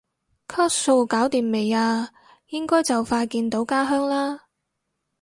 [0.47, 2.09] 卡數搞掂未啊？
[2.47, 4.47] 應該就快見到家鄉啦？